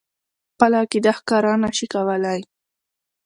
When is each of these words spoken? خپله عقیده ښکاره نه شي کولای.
خپله 0.53 0.75
عقیده 0.83 1.11
ښکاره 1.17 1.53
نه 1.63 1.69
شي 1.77 1.85
کولای. 1.93 2.41